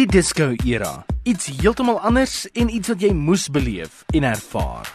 Die 0.00 0.06
disco 0.08 0.54
era. 0.64 1.04
Iets 1.28 1.50
heeltemal 1.60 1.98
anders 2.00 2.46
en 2.56 2.70
iets 2.72 2.88
wat 2.88 3.02
jy 3.04 3.10
moes 3.12 3.42
beleef 3.52 3.98
en 4.16 4.24
ervaar. 4.24 4.88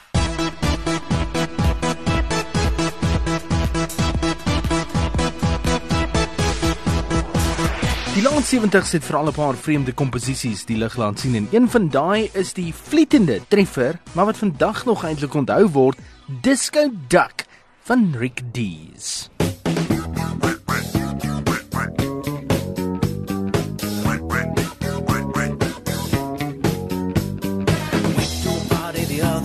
Die 8.16 8.23
laat 8.26 8.50
70s 8.50 8.96
het 8.98 9.05
veral 9.05 9.30
'n 9.30 9.38
paar 9.38 9.54
vreemde 9.54 9.94
komposisies 9.94 10.66
die 10.66 10.78
lig 10.78 10.98
laat 10.98 11.20
sien 11.20 11.36
en 11.36 11.48
een 11.52 11.70
van 11.70 11.90
daai 11.90 12.30
is 12.34 12.54
die 12.54 12.74
vlietende 12.74 13.42
treffer, 13.48 14.02
maar 14.14 14.26
wat 14.26 14.38
vandag 14.38 14.86
nog 14.86 15.04
eintlik 15.04 15.34
onthou 15.34 15.70
word, 15.70 15.98
Disco 16.42 16.90
Duck 17.08 17.46
van 17.84 18.16
Rick 18.18 18.42
Dees. 18.52 19.35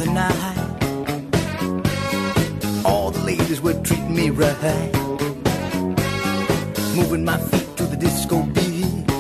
The 0.01 0.11
night. 0.13 0.57
All 2.85 3.11
the 3.11 3.23
ladies 3.25 3.61
were 3.61 3.79
treating 3.83 4.15
me 4.15 4.31
right. 4.31 4.93
Moving 6.97 7.25
my 7.25 7.37
feet 7.37 7.77
to 7.77 7.85
the 7.85 7.97
disco 7.97 8.43
beat. 8.55 9.11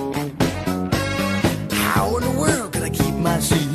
How 1.72 2.16
in 2.16 2.22
the 2.28 2.34
world 2.38 2.72
can 2.72 2.82
I 2.82 2.90
keep 2.90 3.14
my 3.14 3.40
seat? 3.40 3.68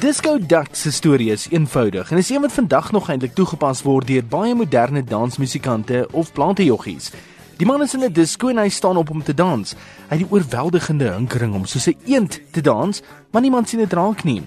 Disco 0.00 0.38
Duck 0.38 0.68
se 0.72 0.92
storie 0.92 1.30
is 1.30 1.48
eenvoudig 1.50 2.10
en 2.10 2.16
is 2.16 2.30
een 2.30 2.40
wat 2.40 2.52
vandag 2.52 2.92
nog 2.92 3.08
eintlik 3.08 3.34
toegepas 3.34 3.82
word 3.82 4.06
deur 4.06 4.24
baie 4.24 4.54
moderne 4.54 5.04
dansmusikante 5.04 6.08
of 6.12 6.32
plantejoggies. 6.32 7.12
Die 7.56 7.66
man 7.66 7.82
is 7.82 7.94
in 7.94 8.02
'n 8.02 8.12
disco 8.12 8.48
en 8.48 8.58
hy 8.58 8.68
staan 8.68 8.96
op 8.96 9.10
om 9.10 9.22
te 9.22 9.34
dans. 9.34 9.74
Hy 10.08 10.16
het 10.16 10.18
die 10.18 10.30
oorweldigende 10.30 11.12
hinkering 11.12 11.54
om 11.54 11.64
soos 11.64 11.86
'n 11.86 11.96
eend 12.04 12.40
te 12.50 12.60
dans, 12.60 13.02
maar 13.30 13.42
niemand 13.42 13.68
sien 13.68 13.78
dit 13.78 13.92
raak 13.92 14.24
nie. 14.24 14.42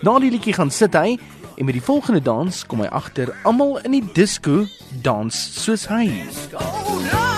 Na 0.00 0.18
die 0.18 0.30
liedjie 0.30 0.52
gaan 0.52 0.70
sit 0.70 0.94
hy 0.94 1.18
en 1.56 1.64
met 1.64 1.74
die 1.74 1.82
volgende 1.82 2.22
dans 2.22 2.66
kom 2.66 2.80
hy 2.80 2.86
agter 2.86 3.34
almal 3.42 3.78
in 3.78 3.90
die 3.90 4.04
disco 4.12 4.66
dans 5.02 5.62
soos 5.64 5.86
hy. 5.86 6.24
Oh 6.52 7.00
no! 7.12 7.33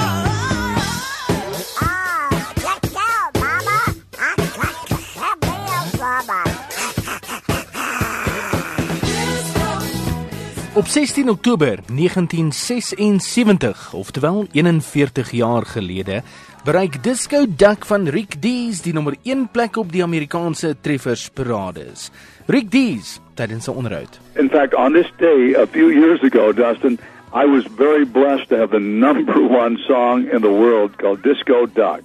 Op 10.77 10.87
16 10.87 11.29
Oktober 11.29 11.79
1976, 11.95 13.93
oftewel 13.93 14.47
41 14.53 15.31
jaar 15.31 15.63
gelede, 15.63 16.23
bereik 16.65 17.03
Disco 17.03 17.45
Duck 17.49 17.85
van 17.85 18.09
Rick 18.09 18.43
Dees 18.43 18.83
die 18.85 18.93
nommer 18.93 19.15
1 19.23 19.49
plek 19.53 19.77
op 19.81 19.93
die 19.93 20.03
Amerikaanse 20.03 20.75
treffersparades. 20.81 22.11
Rick 22.47 22.71
Dees, 22.71 23.21
tydens 23.35 23.67
'n 23.69 23.71
onderhoud. 23.71 24.21
In 24.35 24.51
fact, 24.51 24.75
on 24.75 24.93
this 24.93 25.13
day 25.17 25.55
a 25.55 25.67
few 25.67 25.89
years 25.89 26.21
ago, 26.23 26.53
Dustin, 26.53 26.99
I 27.33 27.47
was 27.47 27.65
very 27.77 28.05
blessed 28.05 28.49
to 28.49 28.57
have 28.57 28.71
the 28.71 28.85
number 28.85 29.41
one 29.65 29.79
song 29.79 30.29
in 30.33 30.41
the 30.41 30.53
world 30.53 30.97
called 30.99 31.23
Disco 31.23 31.67
Duck. 31.67 32.03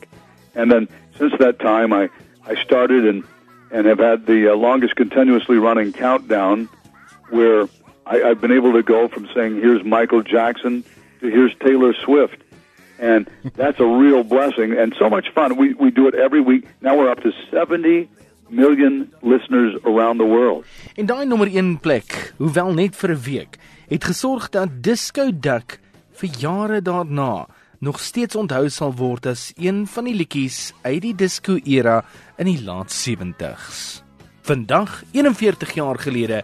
And 0.55 0.71
then 0.71 0.87
since 1.17 1.37
that 1.37 1.59
time, 1.59 2.03
I, 2.03 2.07
I 2.51 2.55
started 2.63 3.05
and, 3.05 3.23
and 3.71 3.85
have 3.85 3.99
had 3.99 4.25
the 4.25 4.47
uh, 4.47 4.55
longest 4.55 4.95
continuously 4.95 5.57
running 5.57 5.91
countdown 5.91 6.69
where 7.31 7.67
I, 8.05 8.23
I've 8.23 8.41
been 8.41 8.51
able 8.51 8.73
to 8.73 8.83
go 8.83 9.07
from 9.07 9.27
saying, 9.33 9.55
here's 9.55 9.83
Michael 9.83 10.21
Jackson 10.21 10.83
to 11.19 11.29
here's 11.29 11.55
Taylor 11.59 11.93
Swift. 11.93 12.37
And 12.99 13.29
that's 13.55 13.79
a 13.79 13.85
real 13.85 14.23
blessing 14.23 14.77
and 14.77 14.93
so 14.97 15.09
much 15.09 15.29
fun. 15.33 15.57
We, 15.57 15.73
we 15.73 15.91
do 15.91 16.07
it 16.07 16.15
every 16.15 16.41
week. 16.41 16.65
Now 16.81 16.97
we're 16.97 17.09
up 17.09 17.21
to 17.21 17.31
70 17.51 18.09
million 18.49 19.11
listeners 19.21 19.75
around 19.85 20.17
the 20.17 20.25
world. 20.25 20.65
En 20.95 21.05
daai 21.05 21.25
nommer 21.25 21.47
1 21.47 21.79
plek, 21.79 22.33
hoewel 22.37 22.73
net 22.73 22.95
vir 22.95 23.11
'n 23.15 23.21
week, 23.23 23.57
het 23.87 24.03
gesorg 24.03 24.49
dat 24.49 24.83
Disco 24.83 25.31
Duck 25.39 25.79
vir 26.11 26.29
jare 26.37 26.81
daarna 26.81 27.47
nog 27.79 27.99
steeds 27.99 28.35
onthou 28.35 28.69
sal 28.69 28.93
word 28.93 29.25
as 29.25 29.51
een 29.57 29.87
van 29.87 30.05
die 30.05 30.13
liedjies 30.13 30.73
uit 30.81 31.01
die 31.01 31.15
disco 31.15 31.57
era 31.63 32.03
in 32.37 32.45
die 32.45 32.61
laat 32.63 32.93
70s. 32.93 34.03
Vandag, 34.41 35.03
41 35.11 35.73
jaar 35.73 35.97
gelede, 35.99 36.43